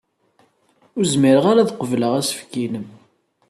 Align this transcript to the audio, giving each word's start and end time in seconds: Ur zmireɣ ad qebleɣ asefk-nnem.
Ur 0.97 1.03
zmireɣ 1.13 1.45
ad 1.47 1.69
qebleɣ 1.79 2.13
asefk-nnem. 2.19 2.87